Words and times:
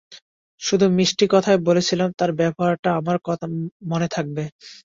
শুধু 0.61 0.85
মিষ্টি 0.97 1.25
কথায় 1.31 1.59
বলেছিলাম, 1.67 2.09
তার 2.19 2.31
ব্যবহারটা 2.39 2.89
আমার 2.99 3.17
মনে 3.89 4.07
থাকবে। 4.15 4.43